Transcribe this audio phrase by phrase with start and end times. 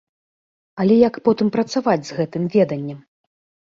[0.85, 3.09] Але як потым працаваць з гэтым веданнем?